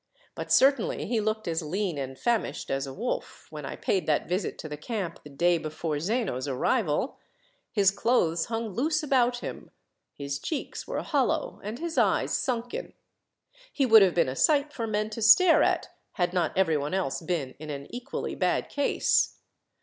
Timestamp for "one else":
16.77-17.21